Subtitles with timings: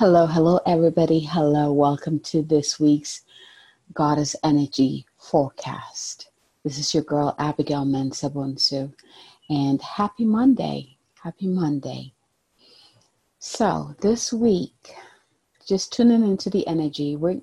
[0.00, 1.20] Hello, hello, everybody.
[1.20, 3.20] Hello, welcome to this week's
[3.92, 6.30] Goddess Energy Forecast.
[6.64, 8.94] This is your girl, Abigail Mensah
[9.50, 10.96] and happy Monday.
[11.22, 12.14] Happy Monday.
[13.40, 14.94] So, this week,
[15.66, 17.42] just tuning into the energy, we're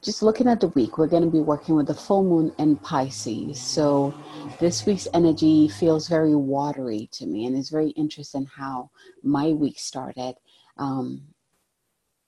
[0.00, 0.96] just looking at the week.
[0.96, 3.60] We're going to be working with the full moon in Pisces.
[3.60, 4.14] So,
[4.60, 8.88] this week's energy feels very watery to me, and it's very interesting how
[9.22, 10.36] my week started.
[10.78, 11.20] Um,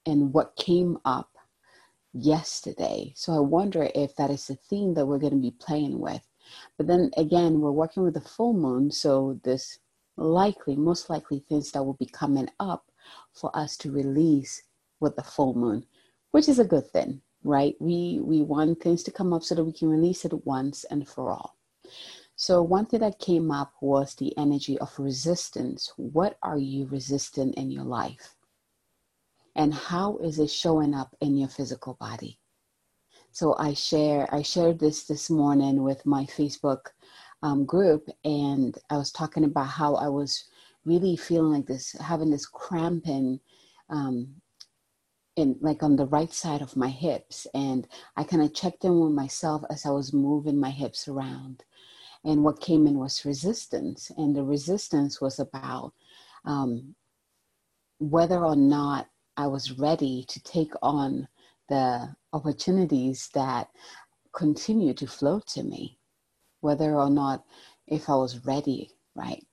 [0.09, 1.31] and what came up
[2.13, 3.13] yesterday.
[3.15, 6.23] So I wonder if that is the theme that we're going to be playing with.
[6.77, 9.79] But then again, we're working with the full moon, so this
[10.17, 12.87] likely, most likely things that will be coming up
[13.33, 14.63] for us to release
[15.01, 15.85] with the full moon,
[16.31, 17.77] which is a good thing, right?
[17.81, 21.07] We we want things to come up so that we can release it once and
[21.07, 21.57] for all.
[22.35, 25.93] So one thing that came up was the energy of resistance.
[25.97, 28.38] What are you resisting in your life?
[29.57, 32.39] And how is it showing up in your physical body?
[33.33, 36.89] So i share i shared this this morning with my facebook
[37.43, 40.45] um, group and i was talking about how i was
[40.85, 43.39] really feeling like this having this cramping
[43.91, 44.35] um,
[45.37, 48.99] in like on the right side of my hips and i kind of checked in
[48.99, 51.65] with myself as i was moving my hips around.
[52.25, 55.93] And what came in was resistance and the resistance was about
[56.45, 56.95] um,
[57.99, 61.29] whether or not I was ready to take on
[61.69, 63.69] the opportunities that
[64.35, 65.97] continue to flow to me,
[66.61, 67.45] whether or not
[67.87, 69.47] if I was ready, right?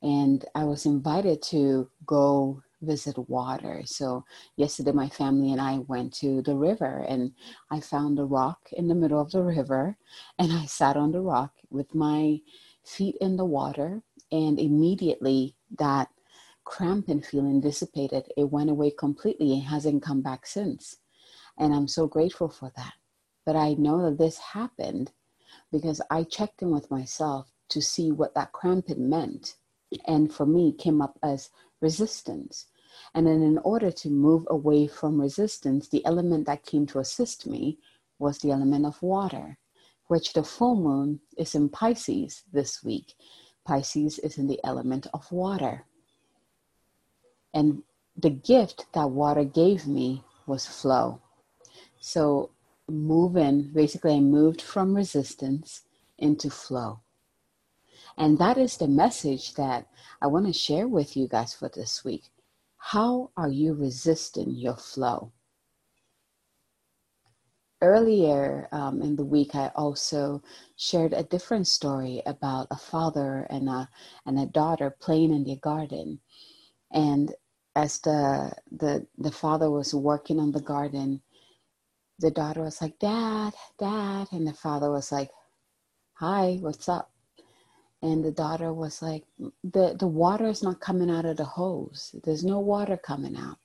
[0.00, 3.82] And I was invited to go visit water.
[3.84, 7.32] So yesterday, my family and I went to the river, and
[7.72, 9.96] I found a rock in the middle of the river,
[10.38, 12.38] and I sat on the rock with my
[12.84, 16.10] feet in the water, and immediately that
[16.66, 18.30] cramping feeling dissipated.
[18.36, 20.98] It went away completely It hasn't come back since.
[21.56, 22.92] And I'm so grateful for that.
[23.46, 25.12] But I know that this happened
[25.72, 29.56] because I checked in with myself to see what that cramping meant.
[30.06, 31.50] And for me, came up as
[31.80, 32.66] resistance.
[33.14, 37.46] And then, in order to move away from resistance, the element that came to assist
[37.46, 37.78] me
[38.18, 39.58] was the element of water,
[40.08, 43.14] which the full moon is in Pisces this week.
[43.64, 45.86] Pisces is in the element of water.
[47.56, 47.84] And
[48.14, 51.22] the gift that water gave me was flow.
[51.98, 52.50] So,
[52.86, 55.80] moving, basically, I moved from resistance
[56.18, 57.00] into flow.
[58.18, 59.86] And that is the message that
[60.20, 62.24] I want to share with you guys for this week.
[62.76, 65.32] How are you resisting your flow?
[67.80, 70.42] Earlier um, in the week, I also
[70.76, 73.88] shared a different story about a father and a,
[74.26, 76.20] and a daughter playing in their garden.
[76.92, 77.34] And
[77.76, 81.22] as the the the father was working on the garden,
[82.18, 85.30] the daughter was like, "Dad, Dad," and the father was like,
[86.14, 87.12] "Hi, what's up?"
[88.02, 89.26] And the daughter was like,
[89.64, 92.14] "the The water is not coming out of the hose.
[92.24, 93.58] There's no water coming out."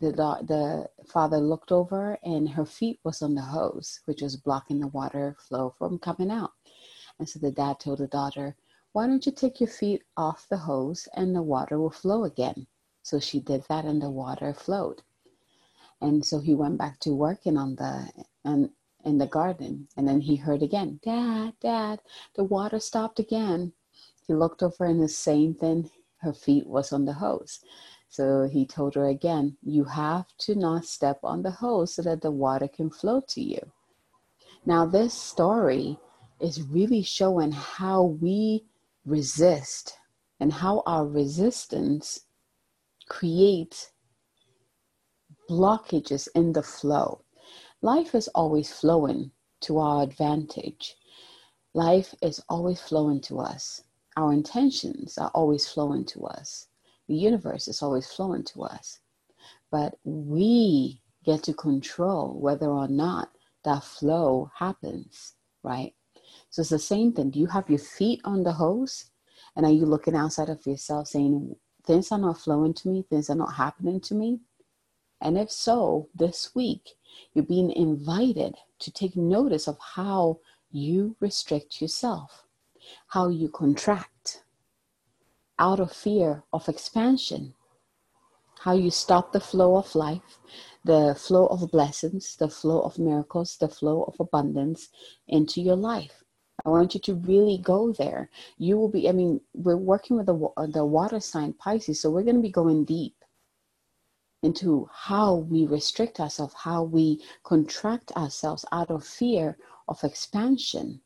[0.00, 4.36] The da- the father looked over, and her feet was on the hose, which was
[4.36, 6.52] blocking the water flow from coming out.
[7.18, 8.56] And so the dad told the daughter,
[8.92, 12.66] "Why don't you take your feet off the hose, and the water will flow again?"
[13.06, 15.02] So she did that and the water flowed.
[16.00, 18.10] And so he went back to working on the
[18.44, 18.70] and
[19.04, 19.86] in the garden.
[19.96, 22.00] And then he heard again, Dad, Dad,
[22.34, 23.74] the water stopped again.
[24.26, 27.60] He looked over and the same thing, her feet was on the hose.
[28.08, 32.22] So he told her again, You have to not step on the hose so that
[32.22, 33.70] the water can flow to you.
[34.64, 35.96] Now, this story
[36.40, 38.64] is really showing how we
[39.04, 39.96] resist
[40.40, 42.25] and how our resistance
[43.08, 43.90] create
[45.48, 47.22] blockages in the flow.
[47.82, 49.30] Life is always flowing
[49.62, 50.96] to our advantage.
[51.74, 53.82] Life is always flowing to us.
[54.16, 56.68] Our intentions are always flowing to us.
[57.08, 59.00] The universe is always flowing to us.
[59.70, 63.30] But we get to control whether or not
[63.64, 65.92] that flow happens, right?
[66.50, 67.30] So it's the same thing.
[67.30, 69.10] Do you have your feet on the hose?
[69.54, 71.54] And are you looking outside of yourself saying,
[71.86, 74.40] things are not flowing to me, things are not happening to me?
[75.20, 76.90] And if so, this week,
[77.32, 80.40] you're being invited to take notice of how
[80.70, 82.44] you restrict yourself,
[83.08, 84.44] how you contract
[85.58, 87.54] out of fear of expansion,
[88.60, 90.38] how you stop the flow of life,
[90.84, 94.88] the flow of blessings, the flow of miracles, the flow of abundance
[95.28, 96.22] into your life.
[96.64, 98.30] I want you to really go there.
[98.58, 102.22] You will be, I mean, we're working with the, the water sign Pisces, so we're
[102.22, 103.14] going to be going deep.
[104.42, 109.58] into how we restrict ourselves, how we contract ourselves out of fear
[109.88, 111.00] of expansion.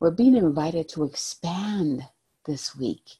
[0.00, 2.04] We're being invited to expand
[2.46, 3.18] this week.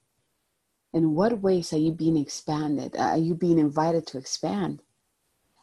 [0.93, 2.97] In what ways are you being expanded?
[2.97, 4.83] Are you being invited to expand?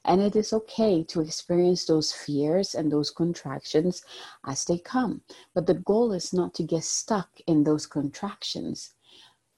[0.10, 4.04] And it is okay to experience those fears and those contractions
[4.44, 5.22] as they come.
[5.54, 8.96] But the goal is not to get stuck in those contractions,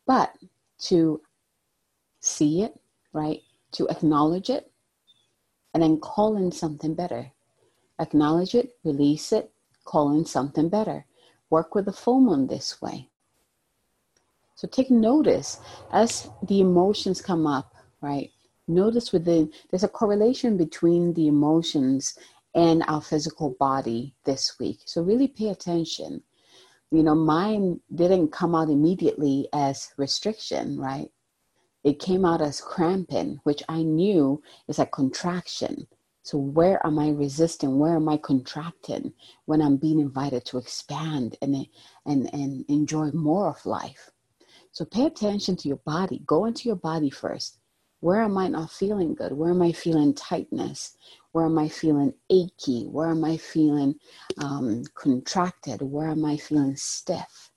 [0.05, 0.37] but
[0.89, 1.21] to
[2.19, 2.77] see it,
[3.13, 3.39] right?
[3.71, 4.69] To acknowledge it,
[5.73, 7.31] and then call in something better.
[7.97, 9.53] Acknowledge it, release it,
[9.85, 11.05] call in something better.
[11.49, 13.07] Work with the full moon this way.
[14.55, 15.61] So take notice
[15.93, 18.31] as the emotions come up, right?
[18.67, 22.17] Notice within, there's a correlation between the emotions
[22.53, 24.79] and our physical body this week.
[24.85, 26.23] So really pay attention.
[26.91, 31.09] You know, mine didn't come out immediately as restriction, right?
[31.83, 35.87] It came out as cramping, which I knew is a contraction.
[36.23, 37.79] So where am I resisting?
[37.79, 39.13] Where am I contracting
[39.45, 41.67] when I'm being invited to expand and
[42.05, 44.11] and and enjoy more of life?
[44.71, 46.21] So pay attention to your body.
[46.25, 47.60] Go into your body first.
[48.01, 49.31] Where am I not feeling good?
[49.31, 50.97] Where am I feeling tightness?
[51.31, 52.83] Where am I feeling achy?
[52.83, 53.95] Where am I feeling
[54.39, 55.81] um, contracted?
[55.81, 57.51] Where am I feeling stiff?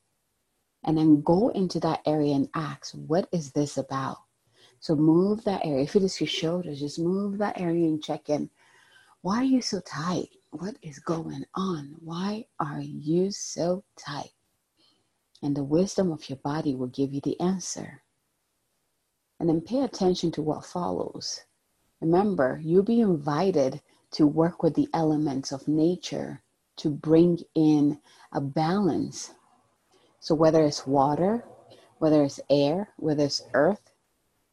[0.85, 4.19] And then go into that area and ask, what is this about?
[4.81, 5.83] So move that area.
[5.83, 8.51] If it is your shoulders, just move that area and check in.
[9.23, 10.29] Why are you so tight?
[10.51, 11.97] What is going on?
[12.01, 14.31] Why are you so tight?
[15.45, 18.03] and the wisdom of your body will give you the answer.
[19.45, 21.43] And then pay attention to what follows.
[22.01, 23.83] Remember, you'll be invited
[24.13, 26.43] to work with the elements of nature
[26.77, 28.01] to bring in
[28.33, 29.35] a balance.
[30.19, 31.45] So, whether it's water,
[31.99, 33.93] whether it's air, whether it's earth,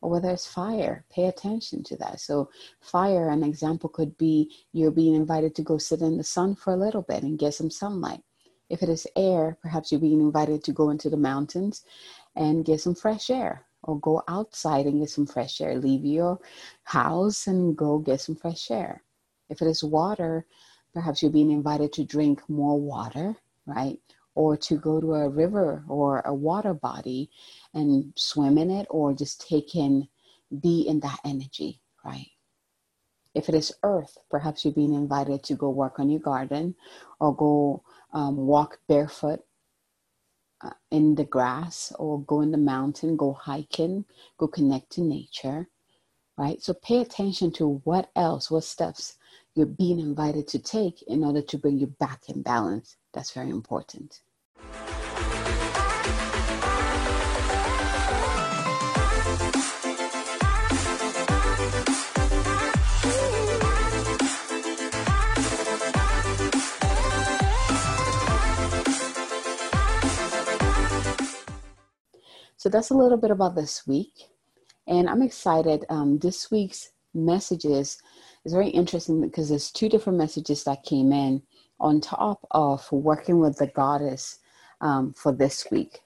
[0.02, 2.20] or whether it's fire, pay attention to that.
[2.20, 2.50] So,
[2.82, 6.74] fire, an example could be you're being invited to go sit in the sun for
[6.74, 8.26] a little bit and get some sunlight.
[8.68, 11.86] If it is air, perhaps you're being invited to go into the mountains
[12.36, 15.78] and get some fresh air or go outside and get some fresh air.
[15.78, 16.40] Leave your
[16.84, 19.04] house and go get some fresh air.
[19.50, 20.46] If it is water,
[20.94, 23.36] perhaps you're being invited to drink more water,
[23.66, 23.98] right?
[24.36, 27.30] Or to go to a river or a water body
[27.74, 30.08] and swim in it or just take in,
[30.62, 32.28] be in that energy, right?
[33.34, 36.76] If it is earth, perhaps you're being invited to go work on your garden
[37.20, 37.84] or go
[38.14, 39.44] um, walk barefoot
[40.64, 44.06] Uh, in the grass or go in the mountain, go hiking,
[44.38, 45.68] go connect to nature,
[46.38, 46.62] right?
[46.62, 49.18] So pay attention to what else, what steps
[49.56, 52.98] you're being invited to take in order to bring you back in balance.
[53.12, 54.22] That's very important.
[72.62, 74.28] So that's a little bit about this week.
[74.88, 75.84] And I'm excited.
[75.90, 77.98] Um, this week's messages
[78.46, 81.42] is very interesting because there's two different messages that came in
[81.80, 84.38] on top of working with the goddess
[84.80, 86.02] um, for this week.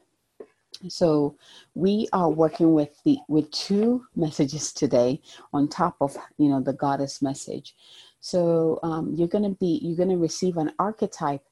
[0.87, 1.35] So
[1.73, 6.71] we are working with the with two messages today on top of you know the
[6.71, 7.75] goddess message.
[8.21, 11.43] So um, you're gonna be you're gonna receive an archetype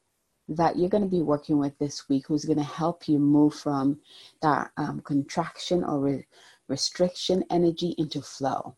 [0.50, 3.54] that you're going to be working with this week who's going to help you move
[3.54, 4.00] from
[4.42, 6.28] that um, contraction or re-
[6.68, 8.76] restriction energy into flow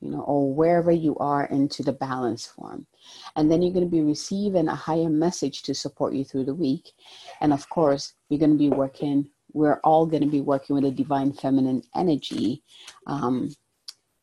[0.00, 2.86] you know or wherever you are into the balance form.
[3.34, 6.54] And then you're going to be receiving a higher message to support you through the
[6.54, 6.92] week.
[7.40, 10.84] And of course you're going to be working we're all going to be working with
[10.84, 12.62] a divine feminine energy
[13.06, 13.54] um,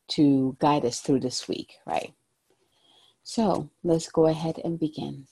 [0.06, 2.14] to guide us through this week right?
[3.24, 5.26] So let's go ahead and begin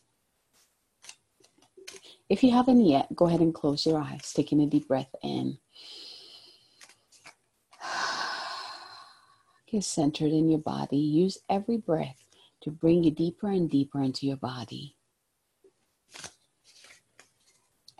[2.33, 5.59] if you haven't yet, go ahead and close your eyes, taking a deep breath in.
[9.71, 10.97] Get centered in your body.
[10.97, 12.25] Use every breath
[12.63, 14.97] to bring you deeper and deeper into your body.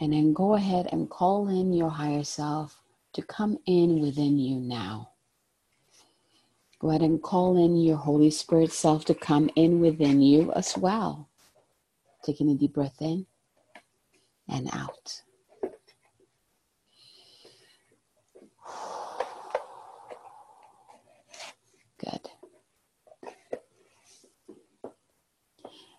[0.01, 2.81] And then go ahead and call in your higher self
[3.13, 5.11] to come in within you now.
[6.79, 10.79] Go ahead and call in your Holy Spirit self to come in within you as
[10.79, 11.29] well.
[12.25, 13.27] Taking a deep breath in
[14.49, 15.23] and out.
[21.99, 22.29] Good.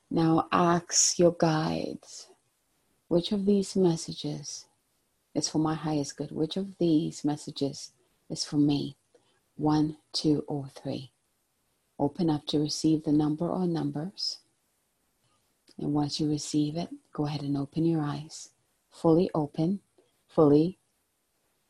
[0.09, 2.27] Now ask your guides
[3.07, 4.65] which of these messages
[5.35, 6.31] is for my highest good?
[6.31, 7.91] Which of these messages
[8.29, 8.97] is for me?
[9.55, 11.12] One, two, or three.
[12.00, 14.39] open up to receive the number or numbers.
[15.77, 18.49] And once you receive it, go ahead and open your eyes,
[18.91, 19.79] fully open,
[20.27, 20.79] fully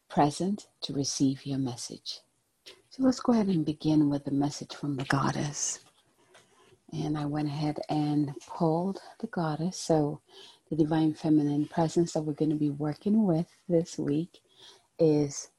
[0.10, 2.19] present to receive your message.
[2.89, 5.79] So let's go ahead and begin with the message from the goddess.
[6.91, 9.79] And I went ahead and pulled the goddess.
[9.79, 10.22] So
[10.69, 14.41] the divine feminine presence that we're going to be working with this week
[15.00, 15.50] is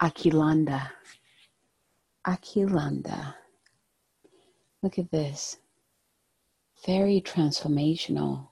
[0.00, 0.88] Akilanda.
[2.26, 3.34] Akilanda.
[4.82, 5.58] Look at this.
[6.86, 8.46] Very transformational,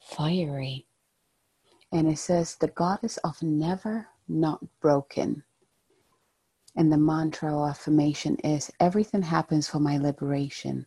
[0.00, 0.86] fiery.
[1.92, 5.44] And it says, the goddess of never not broken.
[6.74, 10.86] And the mantra or affirmation is everything happens for my liberation.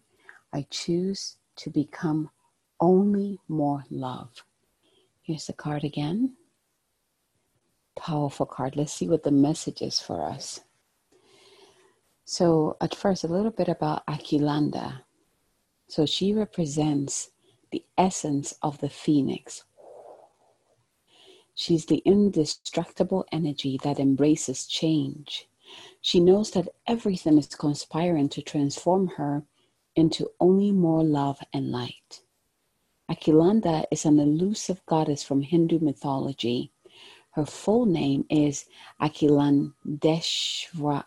[0.51, 2.31] I choose to become
[2.79, 4.43] only more love.
[5.21, 6.35] Here's the card again.
[7.95, 8.75] Powerful card.
[8.75, 10.61] Let's see what the message is for us.
[12.25, 15.01] So, at first, a little bit about Akilanda.
[15.89, 17.31] So, she represents
[17.71, 19.63] the essence of the phoenix.
[21.55, 25.49] She's the indestructible energy that embraces change.
[25.99, 29.43] She knows that everything is conspiring to transform her
[29.95, 32.21] into only more love and light.
[33.09, 36.71] Akilanda is an elusive goddess from Hindu mythology.
[37.31, 38.65] Her full name is
[39.01, 41.05] Akilandeshvara.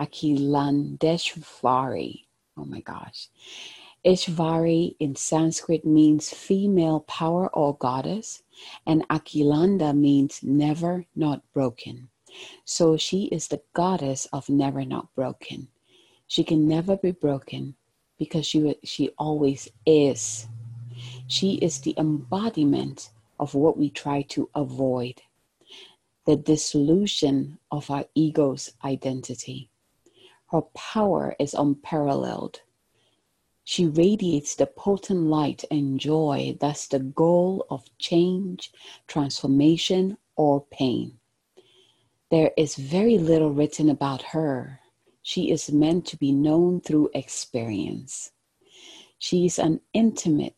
[0.00, 2.24] Akilandeshvari.
[2.56, 3.28] Oh my gosh.
[4.04, 8.42] Ishvari in Sanskrit means female power or goddess,
[8.86, 12.08] and Akilanda means never not broken.
[12.64, 15.68] So she is the goddess of never not broken.
[16.26, 17.74] She can never be broken
[18.18, 20.48] because she, she always is.
[21.26, 25.20] She is the embodiment of what we try to avoid
[26.26, 29.69] the dissolution of our ego's identity.
[30.50, 32.62] Her power is unparalleled.
[33.62, 38.72] She radiates the potent light and joy that's the goal of change,
[39.06, 41.20] transformation, or pain.
[42.30, 44.80] There is very little written about her.
[45.22, 48.32] She is meant to be known through experience.
[49.18, 50.56] She is an intimate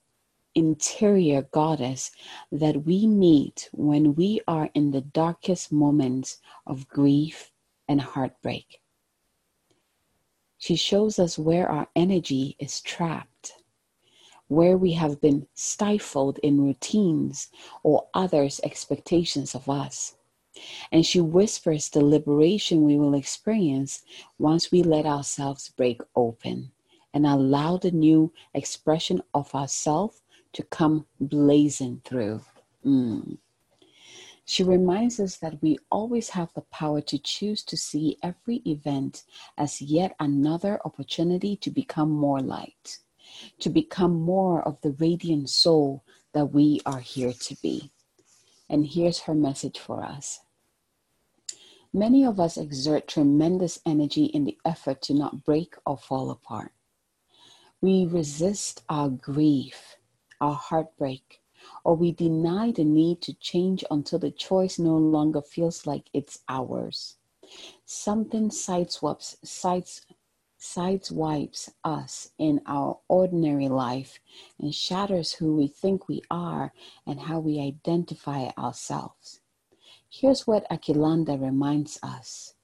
[0.54, 2.10] interior goddess
[2.50, 7.50] that we meet when we are in the darkest moments of grief
[7.88, 8.81] and heartbreak.
[10.62, 13.54] She shows us where our energy is trapped,
[14.46, 17.48] where we have been stifled in routines
[17.82, 20.14] or others' expectations of us.
[20.92, 24.04] And she whispers the liberation we will experience
[24.38, 26.70] once we let ourselves break open
[27.12, 32.40] and allow the new expression of ourself to come blazing through.
[32.86, 33.38] Mm.
[34.44, 39.24] She reminds us that we always have the power to choose to see every event
[39.56, 42.98] as yet another opportunity to become more light,
[43.60, 47.90] to become more of the radiant soul that we are here to be.
[48.68, 50.40] And here's her message for us.
[51.92, 56.72] Many of us exert tremendous energy in the effort to not break or fall apart.
[57.80, 59.96] We resist our grief
[60.42, 61.40] our heartbreak,
[61.84, 66.40] or we deny the need to change until the choice no longer feels like it's
[66.48, 67.16] ours.
[67.84, 70.06] Something sideswipes, sides,
[70.60, 74.20] sideswipes us in our ordinary life
[74.60, 76.72] and shatters who we think we are
[77.06, 79.40] and how we identify ourselves.
[80.08, 82.54] Here's what Akilanda reminds us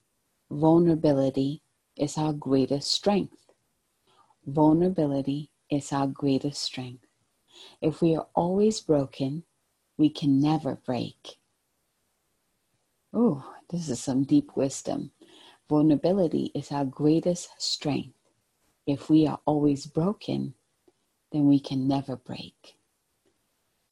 [0.51, 1.63] vulnerability
[1.97, 3.51] is our greatest strength.
[4.47, 7.08] Vulnerability is our greatest strength.
[7.81, 9.45] If we are always broken,
[9.97, 11.39] we can never break.
[13.13, 15.13] Oh, this is some deep wisdom.
[15.69, 18.15] Vulnerability is our greatest strength.
[18.87, 20.55] If we are always broken,
[21.33, 22.77] then we can never break.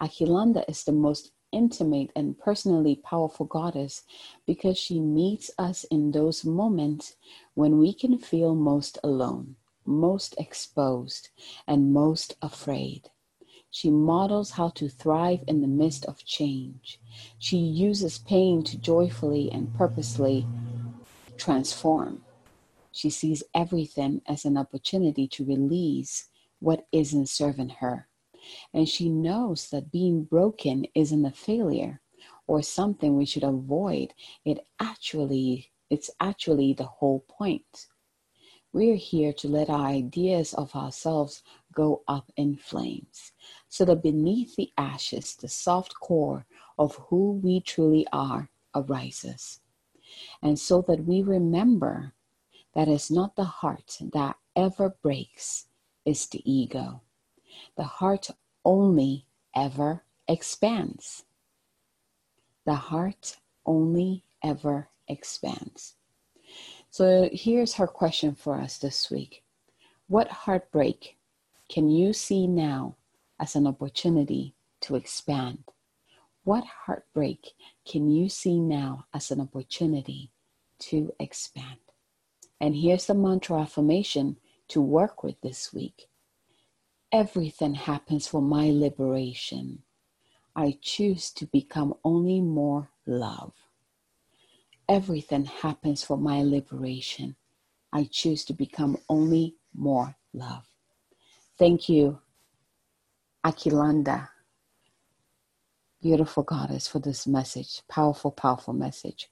[0.01, 4.03] Akilanda is the most intimate and personally powerful goddess
[4.47, 7.17] because she meets us in those moments
[7.55, 11.31] when we can feel most alone, most exposed,
[11.67, 13.11] and most afraid.
[13.77, 16.99] She models how to thrive in the midst of change.
[17.39, 20.47] She uses pain to joyfully and purposely
[21.37, 22.25] transform.
[22.91, 28.09] She sees everything as an opportunity to release what isn't serving her.
[28.73, 32.01] And she knows that being broken isn't a failure
[32.47, 34.15] or something we should avoid.
[34.47, 37.89] It actually it's actually the whole point.
[38.73, 41.43] We're here to let our ideas of ourselves
[41.73, 43.33] go up in flames,
[43.77, 46.47] so that beneath the ashes, the soft core
[46.79, 49.61] of who we truly are arises.
[50.43, 52.15] And so that we remember
[52.73, 55.67] that it's not the heart that ever breaks,
[56.07, 57.03] it's the ego.
[57.77, 58.31] The heart
[58.65, 61.25] only ever expands.
[62.65, 65.97] The heart only ever expands.
[66.89, 69.43] So here's her question for us this week
[70.09, 71.19] What heartbreak
[71.69, 72.96] can you see now
[73.41, 75.65] as an opportunity to expand?
[76.45, 77.53] What heartbreak
[77.87, 80.31] can you see now as an opportunity
[80.81, 81.79] to expand?
[82.61, 84.37] And here's the mantra affirmation
[84.69, 86.09] to work with this week
[87.13, 89.83] Everything happens for my liberation.
[90.57, 93.53] I choose to become only more love.
[94.89, 97.37] Everything happens for my liberation.
[97.93, 100.67] I choose to become only more love.
[101.59, 102.19] Thank you,
[103.47, 104.29] Akilanda.
[106.03, 107.83] Beautiful goddess for this message.
[107.89, 109.29] Powerful powerful message.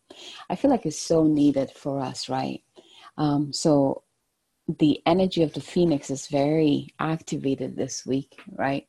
[0.51, 2.63] I feel like it's so needed for us right?
[3.19, 4.05] Um, so
[4.79, 8.87] the energy of the phoenix is very activated this week right?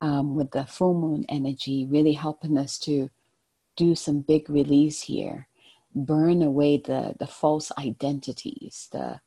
[0.00, 3.10] Um, with the full moon energy really helping us to
[3.76, 5.48] do some big release here
[5.94, 9.20] burn away the the false identities the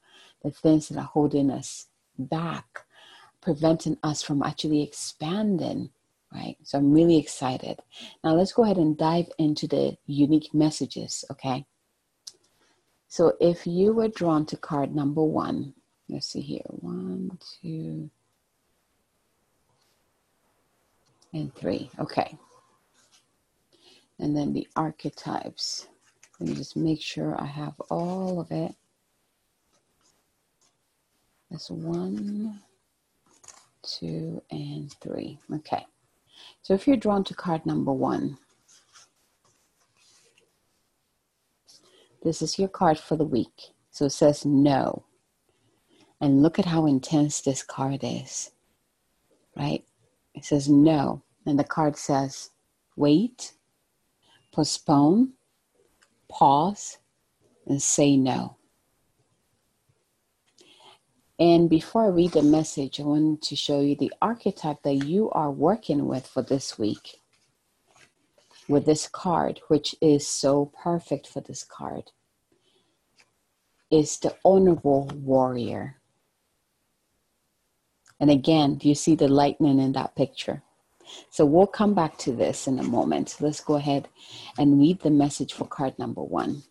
[0.43, 1.87] the things that are holding us
[2.19, 2.85] back
[3.47, 5.89] preventing us from actually expanding
[6.33, 6.57] right?
[6.63, 7.79] So I'm really excited.
[8.21, 11.65] Now let's go ahead and dive into the unique messages, okay?
[13.07, 15.73] So if you were drawn to card number one,
[16.09, 18.09] let's see here one, two,
[21.31, 22.37] and three, okay.
[24.19, 25.87] And then the archetypes.
[26.41, 28.75] Let me just make sure I have all of it.
[31.49, 32.59] That's one,
[33.87, 35.39] two, and three.
[35.51, 35.85] Okay.
[36.61, 38.37] So if you're drawn to card number one,
[42.23, 43.71] this is your card for the week.
[43.91, 45.05] So it says no.
[46.19, 48.51] And look at how intense this card is,
[49.55, 49.83] right?
[50.35, 51.23] It says no.
[51.45, 52.49] And the card says
[52.95, 53.53] wait,
[54.51, 55.33] postpone,
[56.27, 56.97] pause,
[57.65, 58.56] and say no.
[61.39, 65.29] And before I read the message, I want to show you the archetype that you
[65.31, 67.21] are working with for this week
[68.67, 72.11] with this card, which is so perfect for this card,
[73.89, 75.97] is the honorable warrior.
[78.19, 80.63] And again, do you see the lightning in that picture?
[81.29, 83.37] So we'll come back to this in a moment.
[83.39, 84.09] Let's go ahead
[84.57, 86.63] and read the message for card number one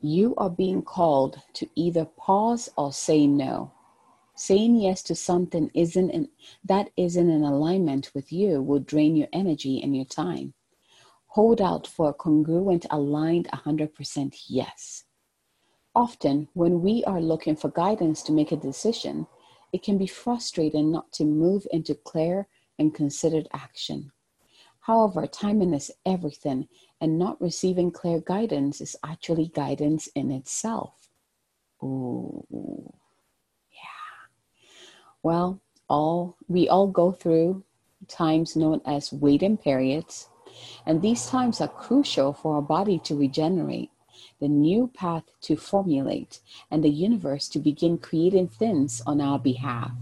[0.00, 3.72] you are being called to either pause or say no.
[4.36, 6.28] Saying yes to something isn't in,
[6.64, 10.54] that isn't in alignment with you will drain your energy and your time.
[11.32, 15.04] Hold out for a congruent, aligned 100% yes.
[15.94, 19.26] Often, when we are looking for guidance to make a decision,
[19.72, 22.46] it can be frustrating not to move into clear
[22.78, 24.12] and considered action.
[24.80, 26.68] However, timing is everything,
[27.00, 31.08] and not receiving clear guidance is actually guidance in itself.
[31.82, 32.44] Ooh,
[33.70, 34.26] yeah.
[35.22, 37.64] Well, all we all go through
[38.08, 40.28] times known as waiting periods,
[40.86, 43.90] and these times are crucial for our body to regenerate,
[44.40, 49.92] the new path to formulate, and the universe to begin creating things on our behalf.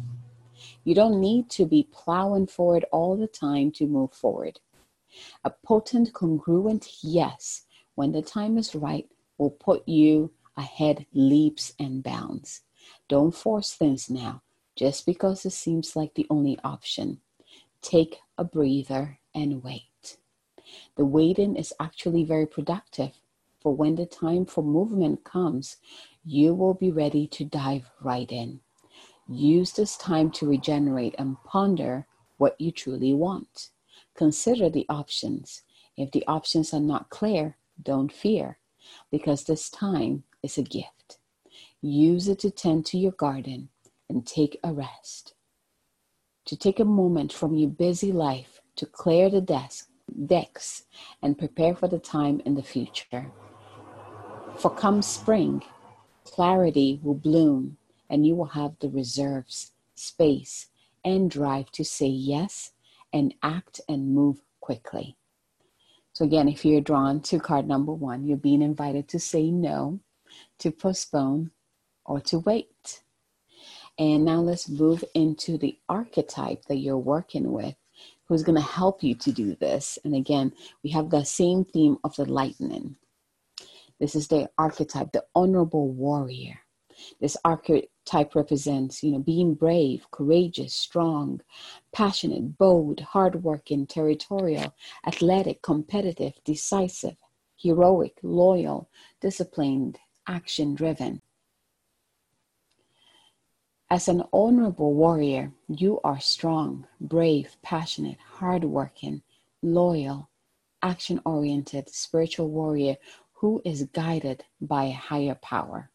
[0.84, 4.60] You don't need to be plowing forward all the time to move forward.
[5.44, 7.62] A potent, congruent yes,
[7.94, 12.62] when the time is right, will put you ahead leaps and bounds.
[13.08, 14.42] Don't force things now
[14.76, 17.20] just because it seems like the only option.
[17.80, 20.18] Take a breather and wait.
[20.96, 23.12] The waiting is actually very productive,
[23.60, 25.76] for when the time for movement comes,
[26.24, 28.60] you will be ready to dive right in.
[29.28, 33.70] Use this time to regenerate and ponder what you truly want.
[34.16, 35.62] Consider the options.
[35.96, 38.58] If the options are not clear, don't fear,
[39.10, 41.18] because this time is a gift.
[41.82, 43.68] Use it to tend to your garden
[44.08, 45.34] and take a rest.
[46.46, 49.90] To take a moment from your busy life to clear the desk,
[50.26, 50.84] decks
[51.22, 53.32] and prepare for the time in the future.
[54.56, 55.62] For come spring,
[56.24, 57.76] clarity will bloom
[58.08, 60.68] and you will have the reserves, space,
[61.04, 62.72] and drive to say yes
[63.12, 65.16] and act and move quickly.
[66.12, 70.00] So, again, if you're drawn to card number one, you're being invited to say no,
[70.58, 71.50] to postpone,
[72.04, 73.02] or to wait.
[73.98, 77.74] And now let's move into the archetype that you're working with,
[78.26, 79.98] who's going to help you to do this.
[80.04, 82.96] And again, we have the same theme of the lightning.
[83.98, 86.60] This is the archetype, the honorable warrior.
[87.20, 91.40] This archetype represents, you know, being brave, courageous, strong,
[91.92, 94.74] passionate, bold, hardworking, territorial,
[95.06, 97.16] athletic, competitive, decisive,
[97.56, 98.88] heroic, loyal,
[99.20, 101.22] disciplined, action driven.
[103.88, 109.22] As an honorable warrior, you are strong, brave, passionate, hardworking,
[109.62, 110.28] loyal,
[110.82, 112.96] action oriented, spiritual warrior
[113.32, 115.90] who is guided by a higher power.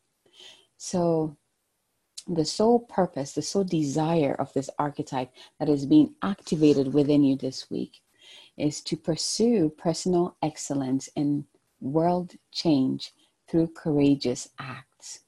[0.83, 1.37] So,
[2.27, 7.35] the sole purpose, the sole desire of this archetype that is being activated within you
[7.35, 8.01] this week
[8.57, 11.45] is to pursue personal excellence and
[11.81, 13.13] world change
[13.47, 15.19] through courageous acts.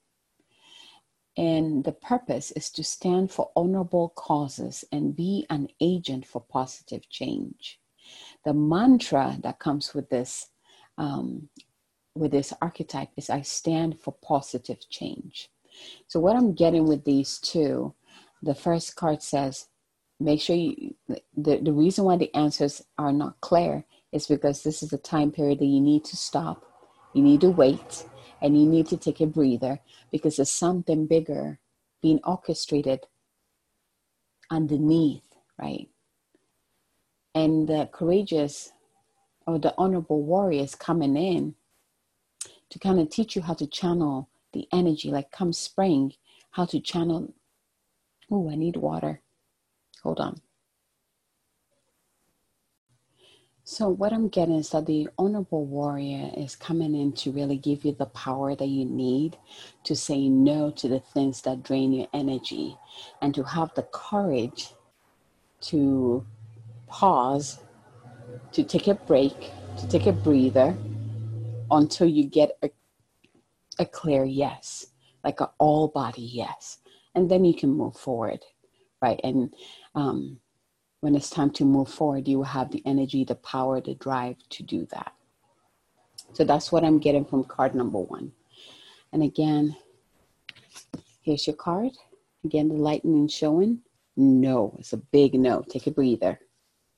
[1.38, 7.08] And the purpose is to stand for honorable causes and be an agent for positive
[7.10, 7.80] change.
[8.44, 10.48] The mantra that comes with this
[10.98, 11.50] um,
[12.16, 15.50] with this archetype is I stand for positive change.
[16.08, 17.94] So what I'm getting with these two,
[18.42, 19.68] the first card says,
[20.20, 24.84] make sure you the, the reason why the answers are not clear is because this
[24.84, 26.64] is a time period that you need to stop,
[27.14, 28.06] you need to wait,
[28.42, 29.80] and you need to take a breather
[30.12, 31.60] because there's something bigger
[32.02, 33.08] being orchestrated
[34.52, 35.24] underneath,
[35.58, 35.90] right?
[37.34, 38.72] And the courageous
[39.48, 41.56] or the honorable warriors coming in
[42.74, 46.12] to kind of teach you how to channel the energy, like come spring,
[46.50, 47.32] how to channel.
[48.32, 49.22] Oh, I need water.
[50.02, 50.42] Hold on.
[53.64, 57.86] So, what I'm getting is that the honorable warrior is coming in to really give
[57.86, 59.38] you the power that you need
[59.84, 62.76] to say no to the things that drain your energy
[63.22, 64.74] and to have the courage
[65.62, 66.26] to
[66.88, 67.60] pause,
[68.52, 70.76] to take a break, to take a breather
[71.78, 72.70] until you get a,
[73.80, 74.88] a clear yes,
[75.24, 76.80] like an all body yes.
[77.16, 78.40] And then you can move forward,
[79.02, 79.20] right?
[79.24, 79.54] And,
[79.96, 80.40] um,
[81.04, 84.38] when it's time to move forward, you will have the energy, the power, the drive
[84.52, 85.12] to do that.
[86.32, 88.32] So that's what I'm getting from card number one.
[89.12, 89.76] And again,
[91.22, 91.92] here's your card.
[92.46, 93.82] Again, the lightning showing.
[94.16, 95.62] No, it's a big no.
[95.70, 96.40] Take a breather.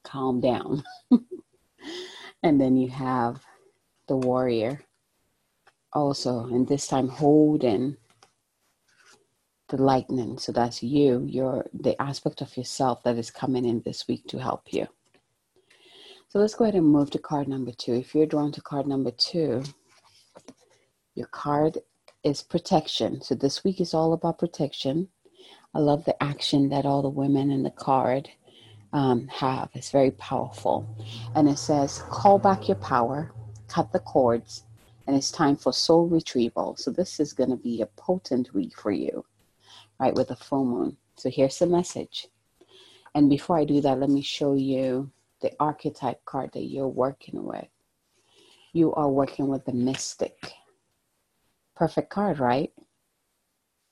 [0.04, 0.84] Calm down.
[2.44, 3.42] and then you have
[4.08, 4.82] the warrior
[5.94, 7.98] also, and this time holding
[9.70, 10.38] the lightning.
[10.38, 14.38] So that's you, your the aspect of yourself that is coming in this week to
[14.38, 14.88] help you.
[16.30, 17.94] So let's go ahead and move to card number two.
[17.94, 19.63] If you're drawn to card number two,
[21.15, 21.78] your card
[22.24, 23.22] is protection.
[23.22, 25.08] So this week is all about protection.
[25.74, 28.30] I love the action that all the women in the card
[28.94, 29.70] um, have.
[29.74, 30.88] It's very powerful.
[31.36, 33.32] And it says, call back your power,
[33.76, 34.64] cut the cords,
[35.06, 36.78] and it's time for soul retrieval.
[36.78, 39.26] So this is going to be a potent week for you
[40.00, 40.98] right, with the full moon.
[41.18, 42.28] So here's the message.
[43.14, 45.12] And before I do that, let me show you
[45.42, 47.68] the archetype card that you're working with.
[48.74, 50.54] You are working with the mystic.
[51.76, 52.72] Perfect card, right?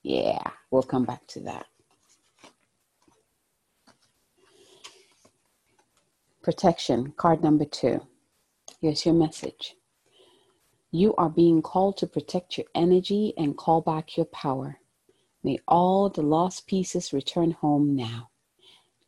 [0.02, 1.66] Yeah, we'll come back to that.
[6.42, 8.06] Protection, card number two.
[8.84, 9.76] Here's your message.
[10.90, 14.78] You are being called to protect your energy and call back your power.
[15.42, 18.28] May all the lost pieces return home now.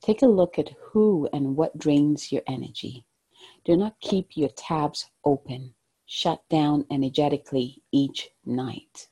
[0.00, 3.04] Take a look at who and what drains your energy.
[3.66, 5.74] Do not keep your tabs open.
[6.06, 9.08] Shut down energetically each night.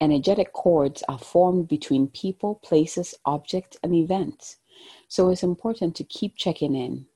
[0.00, 4.58] Energetic cords are formed between people, places, objects, and events.
[5.08, 7.06] So it's important to keep checking in.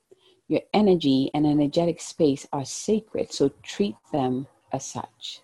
[0.47, 5.41] Your energy and energetic space are sacred, so treat them as such.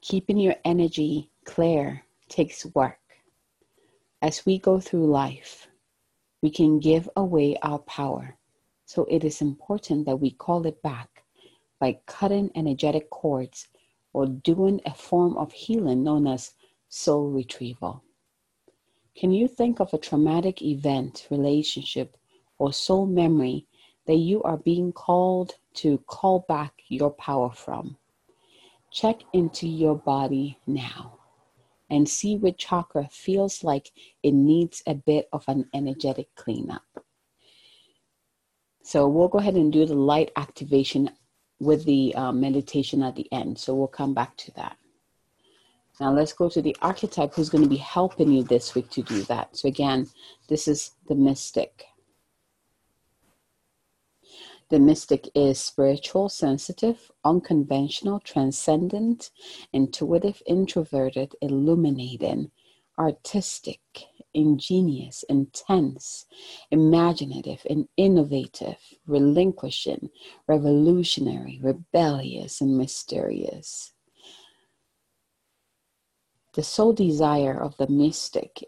[0.00, 2.98] Keeping your energy clear takes work.
[4.22, 5.68] As we go through life,
[6.42, 8.36] we can give away our power.
[8.86, 11.24] So it is important that we call it back
[11.78, 13.68] by cutting energetic cords
[14.12, 16.54] or doing a form of healing known as
[16.88, 18.02] soul retrieval.
[19.16, 22.18] Can you think of a traumatic event, relationship,
[22.58, 23.66] or soul memory
[24.06, 27.96] that you are being called to call back your power from?
[28.92, 31.18] Check into your body now
[31.88, 33.90] and see which chakra feels like
[34.22, 36.82] it needs a bit of an energetic cleanup.
[38.82, 41.10] So we'll go ahead and do the light activation
[41.58, 43.58] with the uh, meditation at the end.
[43.58, 44.76] So we'll come back to that.
[45.98, 49.02] Now let's go to the archetype who's going to be helping you this week to
[49.02, 49.56] do that.
[49.56, 50.08] So again,
[50.48, 51.84] this is the mystic.
[54.68, 59.30] The mystic is spiritual, sensitive, unconventional, transcendent,
[59.72, 62.50] intuitive, introverted, illuminating,
[62.98, 63.80] artistic,
[64.34, 66.26] ingenious, intense,
[66.70, 70.10] imaginative, and innovative, relinquishing,
[70.46, 73.92] revolutionary, rebellious, and mysterious.
[76.56, 78.64] The sole desire of the mystic,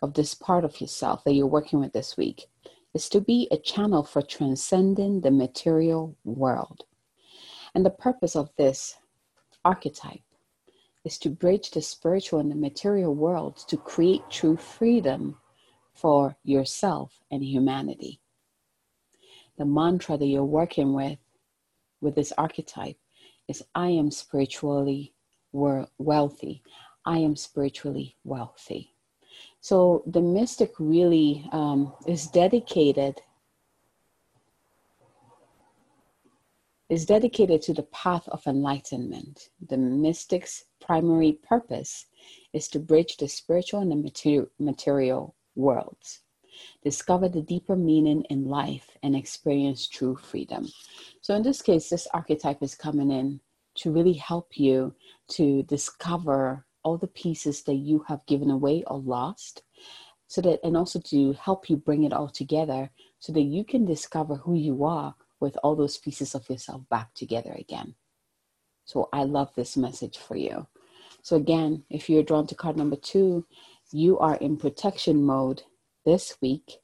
[0.00, 2.46] of this part of yourself that you're working with this week,
[2.94, 6.84] is to be a channel for transcending the material world.
[7.74, 8.96] And the purpose of this
[9.64, 10.22] archetype
[11.04, 15.36] is to bridge the spiritual and the material worlds to create true freedom
[15.92, 18.20] for yourself and humanity.
[19.58, 21.18] The mantra that you're working with
[22.00, 22.98] with this archetype
[23.48, 25.12] is I am spiritually
[25.52, 26.62] wealthy.
[27.04, 28.94] I am spiritually wealthy.
[29.60, 33.20] So the mystic really um, is dedicated
[36.88, 39.50] is dedicated to the path of enlightenment.
[39.68, 42.06] The mystic's primary purpose
[42.52, 46.22] is to bridge the spiritual and the material worlds,
[46.82, 50.66] discover the deeper meaning in life, and experience true freedom.
[51.20, 53.38] So, in this case, this archetype is coming in
[53.76, 54.92] to really help you
[55.28, 59.62] to discover all the pieces that you have given away or lost
[60.30, 62.88] so that and also to help you bring it all together
[63.18, 67.12] so that you can discover who you are with all those pieces of yourself back
[67.14, 67.94] together again.
[68.84, 70.66] So i love this message for you.
[71.22, 73.44] So again if you're drawn to card number two
[73.92, 75.62] you are in protection mode
[76.04, 76.78] this week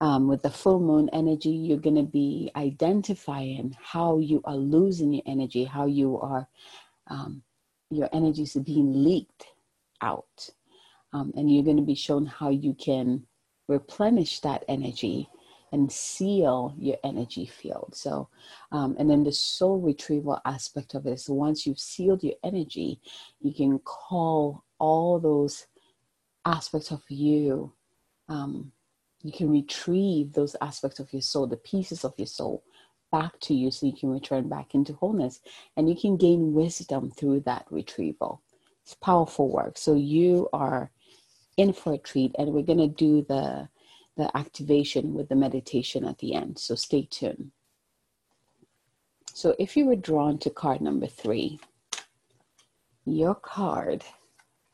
[0.00, 1.50] um, with the full moon energy.
[1.50, 6.48] You're going to be identifying how you are losing your energy how you are
[7.08, 7.42] um,
[7.90, 9.46] your energies are being leaked
[10.02, 10.50] out.
[11.12, 13.26] Um, and you're going to be shown how you can
[13.66, 15.28] replenish that energy
[15.72, 17.94] and seal your energy field.
[17.94, 18.28] So,
[18.72, 23.00] um, and then the soul retrieval aspect of it is once you've sealed your energy,
[23.40, 25.66] you can call all those
[26.44, 27.72] aspects of you.
[28.28, 28.72] Um,
[29.22, 32.62] you can retrieve those aspects of your soul, the pieces of your soul,
[33.10, 35.40] back to you so you can return back into wholeness
[35.76, 38.42] and you can gain wisdom through that retrieval.
[38.82, 39.78] It's powerful work.
[39.78, 40.90] So you are
[41.56, 43.68] in for a treat and we're going to do the
[44.16, 46.58] the activation with the meditation at the end.
[46.58, 47.52] So stay tuned.
[49.32, 51.60] So if you were drawn to card number 3,
[53.04, 54.04] your card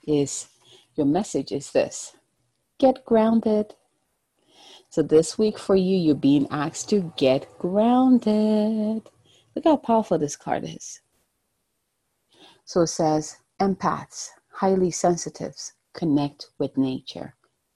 [0.06, 0.48] is
[0.96, 2.16] your message is this.
[2.78, 3.74] Get grounded.
[4.94, 9.02] So this week for you, you're being asked to get grounded.
[9.56, 11.00] Look how powerful this card is.
[12.64, 17.34] So it says empaths, highly sensitives, connect with nature.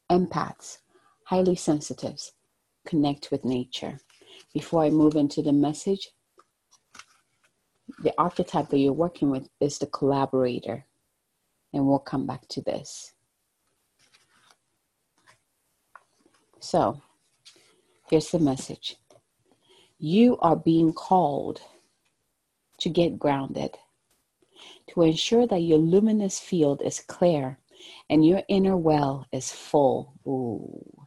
[0.09, 0.79] Empaths,
[1.25, 2.35] highly sensitives,
[2.87, 3.99] connect with nature.
[4.55, 6.11] Before I move into the message,
[8.05, 10.87] the archetype that you're working with is the collaborator.
[11.73, 13.13] And we'll come back to this.
[16.61, 17.03] So,
[18.11, 18.97] Here's the message
[19.99, 21.61] You are being called
[22.79, 23.77] to get grounded,
[24.89, 27.59] to ensure that your luminous field is clear
[28.09, 30.15] and your inner well is full.
[30.27, 31.07] Ooh,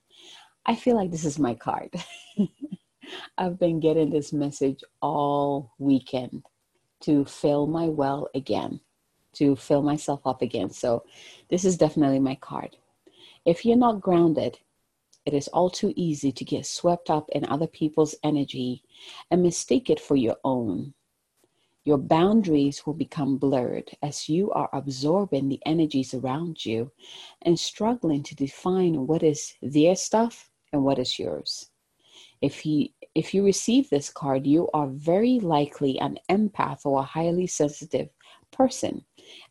[0.68, 1.92] I feel like this is my card.
[3.38, 6.44] I've been getting this message all weekend
[7.02, 8.80] to fill my well again,
[9.34, 10.70] to fill myself up again.
[10.70, 11.04] So,
[11.50, 12.78] this is definitely my card.
[13.44, 14.60] If you're not grounded,
[15.26, 18.84] it is all too easy to get swept up in other people's energy
[19.30, 20.94] and mistake it for your own.
[21.84, 26.92] Your boundaries will become blurred as you are absorbing the energies around you
[27.42, 31.70] and struggling to define what is their stuff and what is yours.
[32.42, 37.04] If you if you receive this card, you are very likely an empath or a
[37.04, 38.10] highly sensitive
[38.52, 39.04] person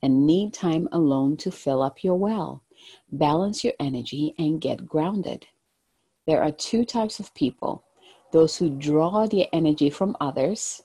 [0.02, 2.64] and need time alone to fill up your well,
[3.12, 5.46] balance your energy, and get grounded.
[6.30, 7.82] There are two types of people
[8.30, 10.80] those who draw their energy from others,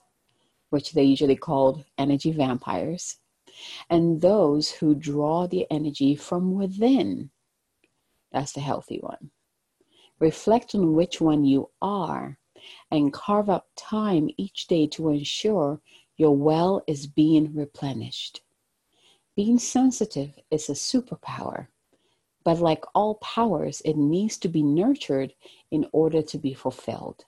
[0.70, 3.18] which they usually called energy vampires,
[3.88, 7.30] and those who draw their energy from within.
[8.32, 9.30] That's the healthy one.
[10.18, 12.40] Reflect on which one you are
[12.90, 15.80] and carve up time each day to ensure
[16.16, 18.40] your well is being replenished.
[19.36, 21.68] Being sensitive is a superpower
[22.46, 25.34] but like all powers, it needs to be nurtured
[25.72, 27.24] in order to be fulfilled.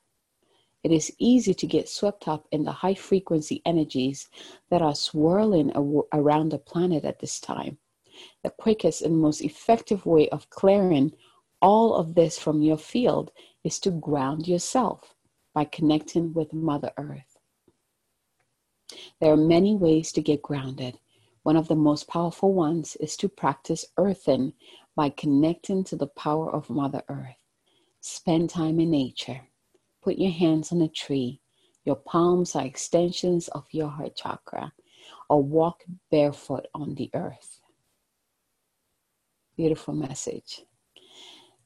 [0.84, 4.28] It is easy to get swept up in the high frequency energies
[4.70, 5.72] that are swirling
[6.12, 7.78] around the planet at this time.
[8.44, 11.10] The quickest and most effective way of clearing
[11.60, 13.32] all of this from your field
[13.64, 15.16] is to ground yourself
[15.52, 17.38] by connecting with Mother Earth.
[19.20, 20.96] There are many ways to get grounded.
[21.42, 24.52] One of the most powerful ones is to practice earthing
[24.98, 27.36] by connecting to the power of Mother Earth.
[28.00, 29.42] Spend time in nature.
[30.02, 31.40] Put your hands on a tree.
[31.84, 34.72] Your palms are extensions of your heart chakra,
[35.30, 37.60] or walk barefoot on the earth.
[39.56, 40.64] Beautiful message.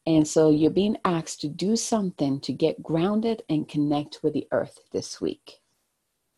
[0.06, 4.46] And so you're being asked to do something to get grounded and connect with the
[4.52, 5.62] earth this week.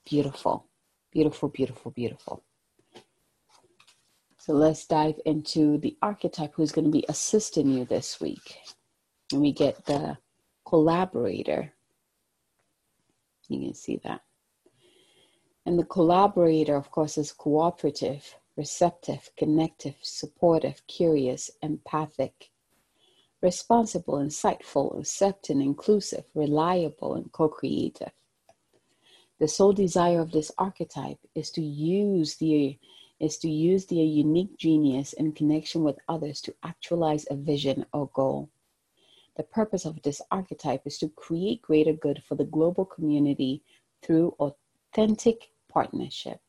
[0.08, 0.68] Beautiful,
[1.10, 2.44] beautiful, beautiful, beautiful.
[4.44, 8.58] So let's dive into the archetype who's going to be assisting you this week.
[9.32, 10.18] And we get the
[10.68, 11.72] collaborator.
[13.48, 14.20] You can see that.
[15.64, 22.50] And the collaborator, of course, is cooperative, receptive, connective, supportive, curious, empathic,
[23.40, 28.12] responsible, insightful, accepting, inclusive, reliable, and co creative.
[29.40, 32.78] The sole desire of this archetype is to use the
[33.24, 38.10] is to use their unique genius in connection with others to actualize a vision or
[38.12, 38.50] goal.
[39.36, 43.62] The purpose of this archetype is to create greater good for the global community
[44.02, 46.40] through authentic partnership.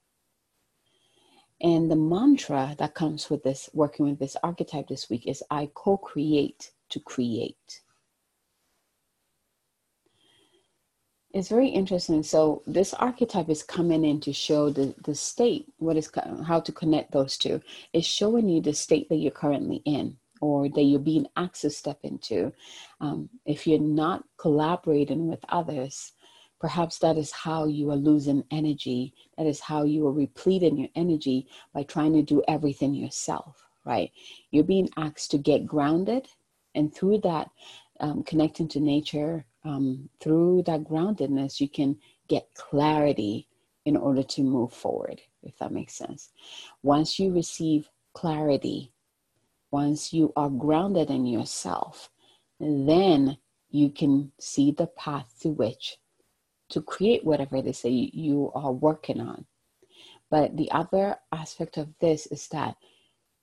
[1.62, 5.70] And the mantra that comes with this, working with this archetype this week, is I
[5.74, 7.82] co create to create.
[11.36, 12.24] It's very interesting.
[12.24, 16.10] So this archetype is coming in to show the, the state, what is
[16.48, 17.62] how to connect those two.
[17.92, 21.72] It's showing you the state that you're currently in or that you're being asked to
[21.72, 22.54] step into.
[23.02, 26.14] Um, if you're not collaborating with others,
[26.62, 29.14] perhaps that is how you are losing energy.
[29.38, 34.10] That is how you are repleting your energy by trying to do everything yourself, right?
[34.52, 36.30] You're being asked to get grounded,
[36.76, 37.50] and through that,
[38.00, 41.98] um, connecting to nature, um, through that groundedness, you can
[42.28, 43.48] get clarity
[43.84, 46.30] in order to move forward, if that makes sense.
[46.84, 48.92] Once you receive clarity,
[49.72, 52.10] once you are grounded in yourself,
[52.60, 53.38] then
[53.70, 55.98] you can see the path to which
[56.70, 59.46] to create whatever is that you are working on.
[60.32, 62.76] But the other aspect of this is that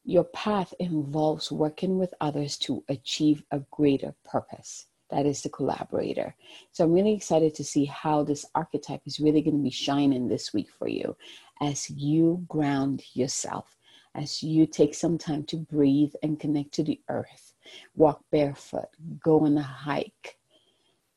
[0.05, 6.35] your path involves working with others to achieve a greater purpose that is the collaborator.
[6.73, 10.27] So I'm really excited to see how this archetype is really going to be shining
[10.27, 11.17] this week for you
[11.61, 13.77] as you ground yourself,
[14.15, 17.55] as you take some time to breathe and connect to the earth,
[17.95, 18.89] walk barefoot,
[19.23, 20.39] go on a hike,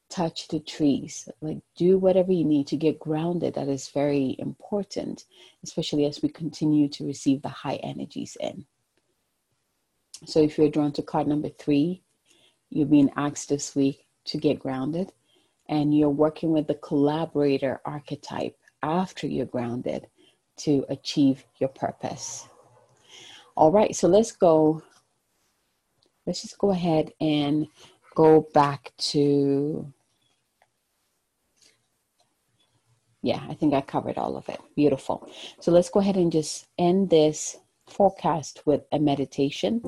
[0.10, 3.56] touch the trees, like do whatever you need to get grounded.
[3.56, 5.24] That is very important,
[5.64, 8.66] especially as we continue to receive the high energies in.
[10.26, 12.02] So if you're drawn to card number three,
[12.70, 15.12] you're being asked this week to get grounded,
[15.70, 20.08] and you're working with the collaborator archetype after you're grounded
[20.58, 22.48] to achieve your purpose.
[23.56, 24.82] All right, so let's go.
[26.26, 27.68] Let's just go ahead and
[28.16, 29.92] go back to.
[33.22, 34.60] Yeah, I think I covered all of it.
[34.76, 35.28] Beautiful.
[35.60, 39.82] So let's go ahead and just end this forecast with a meditation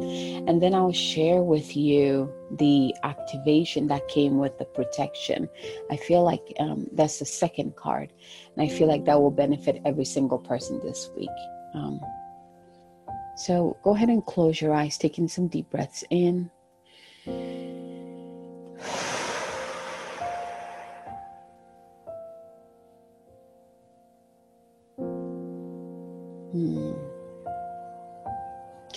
[0.47, 5.49] and then I'll share with you the activation that came with the protection.
[5.91, 8.13] I feel like um, that's the second card,
[8.55, 11.29] and I feel like that will benefit every single person this week.
[11.73, 11.99] Um,
[13.35, 16.49] so go ahead and close your eyes, taking some deep breaths in.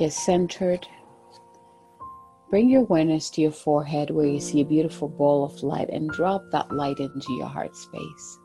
[0.00, 0.88] Get centered.
[2.48, 6.09] Bring your awareness to your forehead where you see a beautiful ball of light and
[6.09, 8.38] drop that light into your heart space.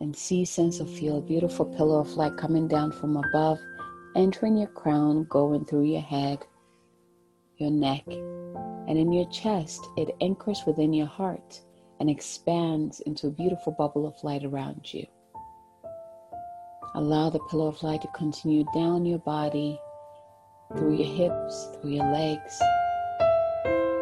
[0.00, 3.58] And see, sense, of feel a beautiful pillar of light coming down from above,
[4.14, 6.46] entering your crown, going through your head,
[7.56, 9.88] your neck, and in your chest.
[9.96, 11.62] It anchors within your heart
[11.98, 15.04] and expands into a beautiful bubble of light around you.
[16.96, 19.78] Allow the pillow of light to continue down your body,
[20.78, 22.58] through your hips, through your legs,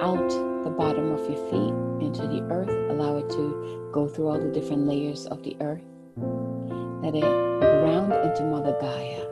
[0.01, 0.29] out
[0.63, 2.69] the bottom of your feet into the earth.
[2.69, 5.83] Allow it to go through all the different layers of the earth.
[7.03, 9.27] Let it ground into Mother Gaia.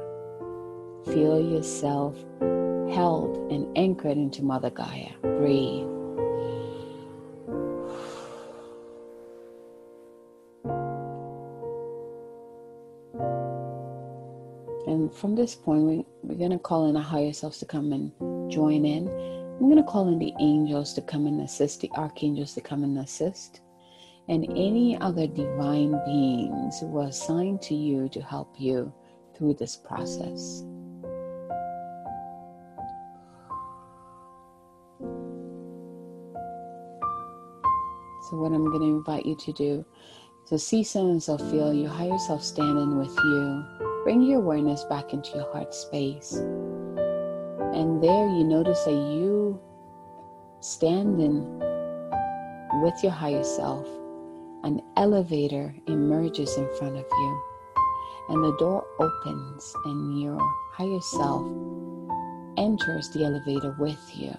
[1.15, 2.17] Feel yourself
[2.93, 5.13] held and anchored into Mother Gaia.
[5.23, 6.02] Breathe.
[15.15, 18.13] From this point, we, we're going to call in our higher selves to come and
[18.51, 19.09] join in.
[19.09, 22.83] I'm going to call in the angels to come and assist, the archangels to come
[22.83, 23.61] and assist,
[24.29, 28.93] and any other divine beings who are assigned to you to help you
[29.37, 30.65] through this process.
[38.31, 39.85] So, what I'm going to invite you to do
[40.45, 43.92] is to see, sense, or feel your higher self standing with you.
[44.05, 46.33] Bring your awareness back into your heart space.
[46.33, 49.61] And there you notice that you
[50.61, 51.59] standing
[52.83, 53.87] with your higher self,
[54.65, 57.43] an elevator emerges in front of you.
[58.29, 60.39] And the door opens, and your
[60.73, 61.47] higher self
[62.57, 64.35] enters the elevator with you.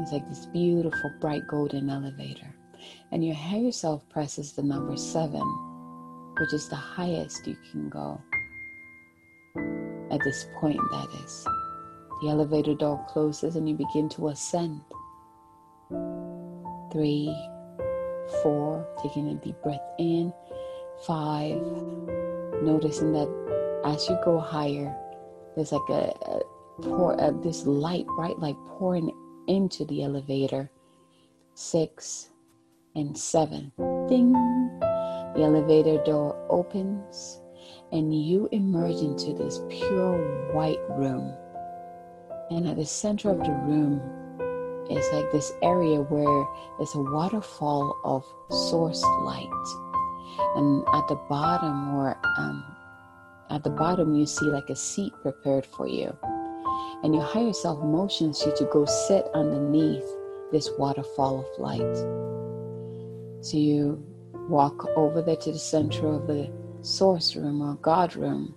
[0.00, 2.54] It's like this beautiful, bright golden elevator.
[3.10, 5.42] And your higher self presses the number seven,
[6.38, 8.20] which is the highest you can go.
[10.10, 11.44] At this point, that is.
[12.22, 14.80] The elevator door closes and you begin to ascend.
[16.92, 17.34] Three,
[18.42, 20.32] four, taking a deep breath in.
[21.06, 21.60] Five,
[22.62, 23.28] noticing that
[23.84, 24.96] as you go higher,
[25.54, 26.40] there's like a, a
[26.82, 29.12] pour, uh, this light, bright light pouring
[29.46, 30.70] into the elevator.
[31.54, 32.30] Six
[32.94, 33.72] and seven.
[34.08, 34.57] Ding!
[35.38, 37.40] The elevator door opens
[37.92, 40.18] and you emerge into this pure
[40.52, 41.32] white room.
[42.50, 44.00] And at the center of the room
[44.90, 46.44] is like this area where
[46.76, 49.46] there's a waterfall of source light.
[50.56, 52.76] And at the bottom, or um,
[53.48, 56.18] at the bottom, you see like a seat prepared for you.
[57.04, 60.04] And your higher self motions you to go sit underneath
[60.50, 61.96] this waterfall of light.
[63.40, 64.04] So you
[64.48, 66.50] walk over there to the center of the
[66.82, 68.54] source room or God room,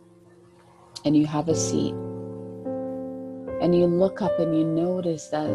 [1.05, 1.93] and you have a seat.
[3.61, 5.47] And you look up and you notice that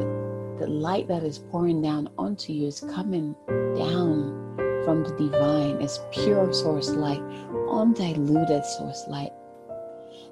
[0.59, 3.34] the light that is pouring down onto you is coming
[3.76, 5.82] down from the divine.
[5.82, 7.22] It's pure source light,
[7.68, 9.32] undiluted source light.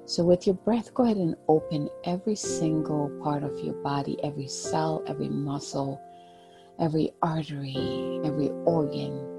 [0.05, 4.47] So, with your breath, go ahead and open every single part of your body, every
[4.47, 5.99] cell, every muscle,
[6.79, 9.34] every artery, every organ.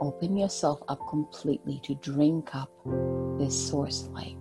[0.00, 2.70] Open yourself up completely to drink up
[3.38, 4.36] this source light.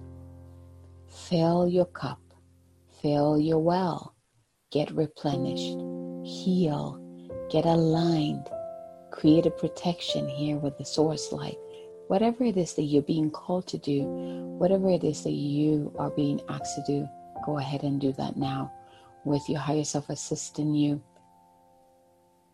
[1.07, 2.19] Fill your cup,
[3.01, 4.15] fill your well,
[4.71, 5.77] get replenished,
[6.23, 7.01] heal,
[7.49, 8.47] get aligned,
[9.11, 11.57] create a protection here with the source light.
[12.07, 14.03] Whatever it is that you're being called to do,
[14.59, 17.07] whatever it is that you are being asked to do,
[17.45, 18.71] go ahead and do that now
[19.25, 21.01] with your higher self assisting you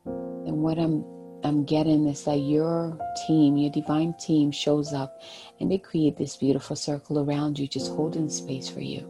[0.05, 1.03] and what I'm
[1.43, 5.21] I'm getting is that your team, your divine team shows up
[5.59, 9.01] and they create this beautiful circle around you, just holding space for you.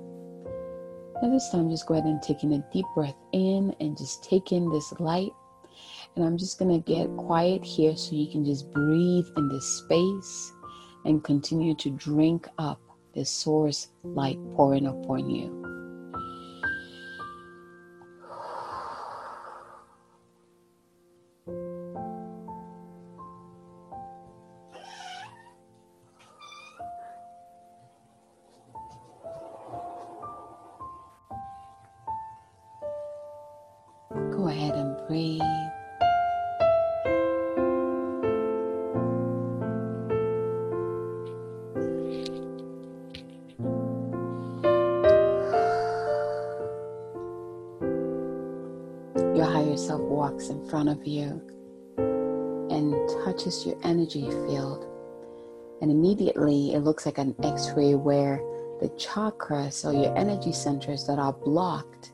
[1.22, 4.52] Now this time just go ahead and taking a deep breath in and just take
[4.52, 5.32] in this light.
[6.16, 10.52] And I'm just gonna get quiet here so you can just breathe in this space
[11.06, 12.82] and continue to drink up
[13.14, 15.63] the source light pouring upon you.
[49.84, 51.42] Yourself walks in front of you
[51.98, 52.94] and
[53.26, 54.86] touches your energy field.
[55.82, 58.38] And immediately it looks like an x ray where
[58.80, 62.13] the chakras or your energy centers that are blocked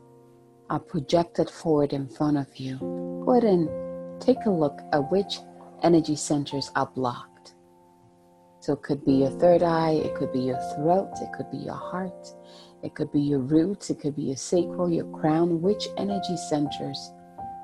[0.70, 2.78] are projected forward in front of you.
[3.26, 5.40] Go ahead and take a look at which
[5.84, 7.56] energy centers are blocked.
[8.62, 11.58] So it could be your third eye, it could be your throat, it could be
[11.58, 12.28] your heart,
[12.84, 15.62] it could be your roots, it could be your sacral, your crown.
[15.62, 17.12] Which energy centers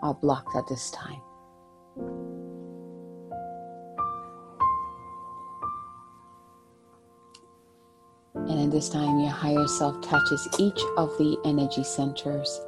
[0.02, 1.22] are blocked at this time.
[8.36, 12.62] And at this time, your higher self touches each of the energy centers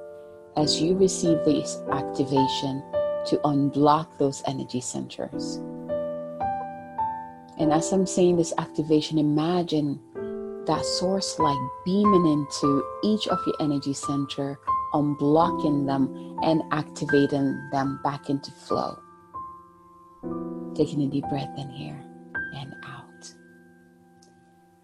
[0.57, 2.83] as you receive this activation
[3.27, 5.57] to unblock those energy centers.
[7.59, 9.99] And as I'm saying this activation, imagine
[10.65, 14.59] that source light beaming into each of your energy center
[14.93, 18.97] unblocking them and activating them back into flow.
[20.75, 22.03] Taking a deep breath in here
[22.55, 23.33] and out.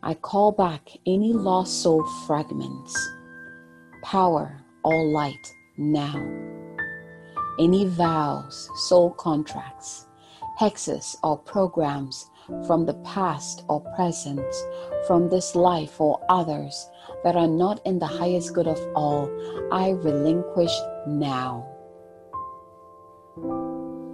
[0.01, 2.95] I call back any lost soul fragments
[4.03, 5.47] power, all light,
[5.77, 6.15] now.
[7.59, 10.07] Any vows, soul contracts,
[10.59, 12.29] hexes, or programs
[12.67, 14.45] from the past or present,
[15.07, 16.89] from this life or others
[17.23, 19.29] that are not in the highest good of all,
[19.71, 20.75] I relinquish
[21.07, 21.69] now.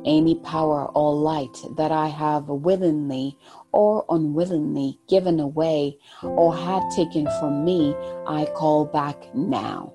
[0.06, 3.38] Any power or light that I have willingly
[3.72, 7.94] or unwillingly given away or had taken from me,
[8.26, 9.94] I call back now.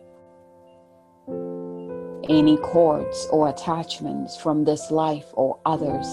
[2.28, 6.06] Any cords or attachments from this life or others,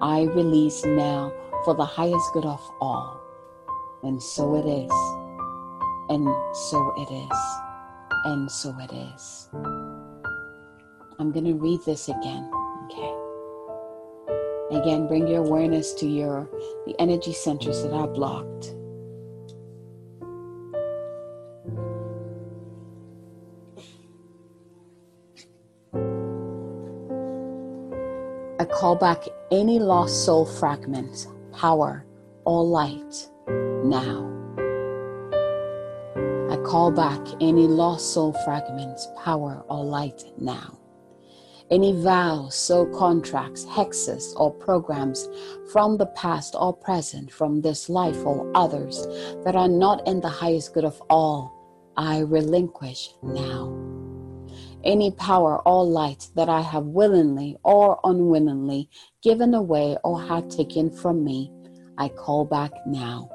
[0.00, 1.32] I release now
[1.64, 3.20] for the highest good of all.
[4.02, 4.90] And so it is.
[6.08, 7.38] And so it is.
[8.24, 9.48] And so it is.
[11.18, 12.50] I'm going to read this again.
[12.86, 13.14] Okay.
[14.76, 16.48] Again, bring your awareness to your
[16.86, 18.74] the energy centers that are blocked.
[28.62, 32.06] I call back any lost soul fragment, power,
[32.44, 33.28] or light
[33.82, 34.30] now.
[36.48, 40.78] I call back any lost soul fragments, power, or light now
[41.72, 45.26] any vows, soul contracts, hexes, or programs
[45.72, 49.06] from the past or present, from this life or others
[49.42, 51.50] that are not in the highest good of all,
[51.96, 53.81] I relinquish now.
[54.84, 58.88] Any power or light that I have willingly or unwillingly
[59.22, 61.52] given away or had taken from me,
[61.98, 63.30] I call back now.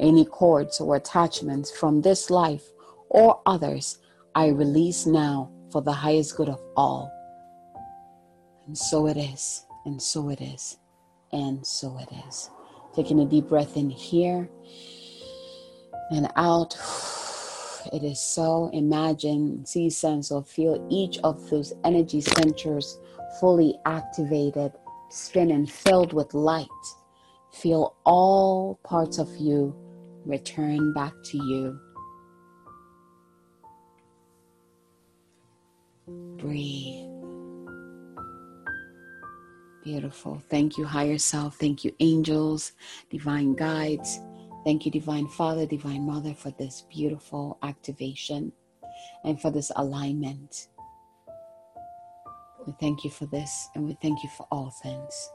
[0.00, 2.64] Any cords or attachments from this life
[3.08, 3.98] or others,
[4.34, 7.12] I release now for the highest good of all.
[8.66, 10.78] And so it is, and so it is,
[11.32, 12.50] and so it is.
[12.94, 14.48] Taking a deep breath in here
[16.10, 16.76] and out.
[17.92, 18.70] It is so.
[18.72, 22.98] Imagine, see, sense, or feel each of those energy centers
[23.40, 24.72] fully activated,
[25.10, 26.66] spinning, filled with light.
[27.52, 29.74] Feel all parts of you
[30.24, 31.78] return back to you.
[36.38, 37.08] Breathe.
[39.84, 40.40] Beautiful.
[40.48, 41.56] Thank you, higher self.
[41.56, 42.72] Thank you, angels,
[43.10, 44.20] divine guides.
[44.64, 48.52] Thank you, Divine Father, Divine Mother, for this beautiful activation
[49.24, 50.68] and for this alignment.
[52.66, 55.30] We thank you for this and we thank you for all things.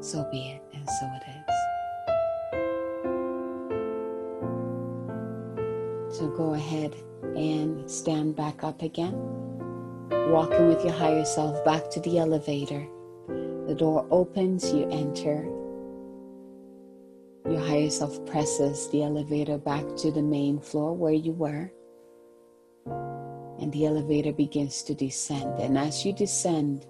[0.00, 1.54] So be it, and so it is.
[6.16, 9.14] So go ahead and stand back up again,
[10.30, 12.86] walking with your higher self back to the elevator
[13.66, 15.44] the door opens, you enter.
[17.48, 21.70] Your higher self presses the elevator back to the main floor where you were.
[23.60, 25.58] And the elevator begins to descend.
[25.60, 26.86] And as you descend,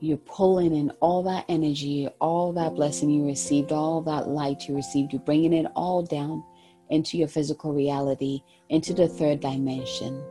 [0.00, 4.74] you're pulling in all that energy, all that blessing you received, all that light you
[4.74, 5.12] received.
[5.12, 6.44] You're bringing it all down
[6.90, 10.22] into your physical reality, into the third dimension.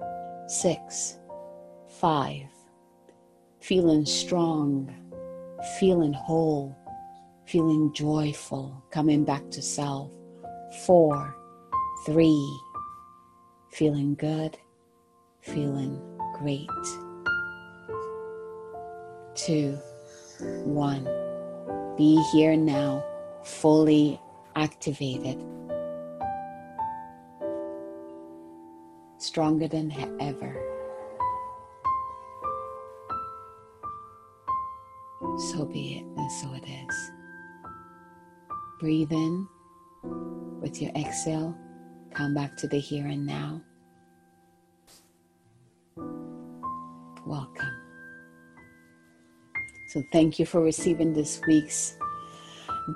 [0.48, 1.18] Six,
[1.88, 2.48] five,
[3.60, 4.94] feeling strong
[5.80, 6.76] feeling whole,
[7.46, 10.12] feeling joyful, coming back to self.
[10.86, 11.36] Four,
[12.06, 12.60] three,
[13.70, 14.58] feeling good,
[15.42, 16.02] feeling
[16.36, 16.68] great.
[19.36, 19.78] Two,
[20.64, 21.04] one,
[21.98, 23.04] be here now,
[23.44, 24.20] fully
[24.56, 25.44] activated,
[29.18, 30.74] stronger than ever.
[35.38, 37.13] so be it, and so it is.
[38.84, 39.48] Breathe in
[40.60, 41.58] with your exhale,
[42.14, 43.62] come back to the here and now.
[47.26, 47.72] Welcome.
[49.94, 51.96] So, thank you for receiving this week's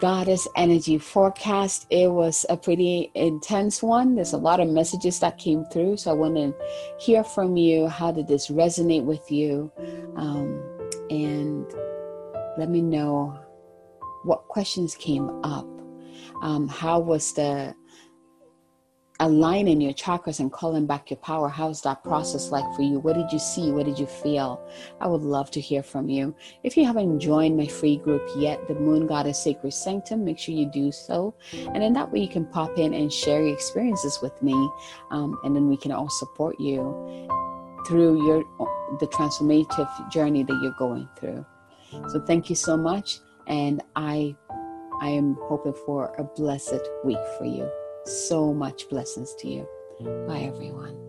[0.01, 1.87] Goddess Energy forecast.
[1.89, 4.15] It was a pretty intense one.
[4.15, 5.95] There's a lot of messages that came through.
[5.95, 6.53] So, I want to
[6.99, 7.87] hear from you.
[7.87, 9.71] How did this resonate with you?
[10.17, 10.61] Um,
[11.09, 11.65] and
[12.57, 13.39] let me know
[14.25, 15.76] what questions came up.
[16.41, 17.75] Um, how was the
[19.19, 21.49] aligning your chakras and calling back your power?
[21.49, 22.99] How's that process like for you?
[22.99, 23.71] What did you see?
[23.71, 24.61] What did you feel?
[25.01, 26.35] I would love to hear from you.
[26.63, 30.53] If you haven't joined my free group yet, the Moon Goddess Sacred Sanctum, make sure
[30.53, 31.33] you do so.
[31.53, 34.53] And then that way you can pop in and share your experiences with me.
[35.09, 37.27] Um, and then we can all support you
[37.87, 38.43] through your
[38.99, 41.45] the transformative journey that you're going through.
[42.09, 43.19] So thank you so much.
[43.47, 44.35] And I
[44.99, 47.69] I am hoping for a blessed week for you.
[48.05, 49.67] So much blessings to you.
[50.27, 51.06] Bye everyone.